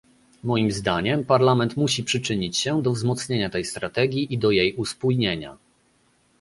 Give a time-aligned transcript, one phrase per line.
[0.43, 5.57] Moim zdaniem Parlament musi przyczynić się do wzmocnienia tej strategii i do jej uspójnienia